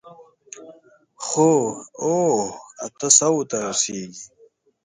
خو، 1.25 1.51
اوو، 2.03 2.35
اتو 2.83 3.07
سووو 3.17 3.47
ته 3.49 3.57
رسېږي. 3.65 4.23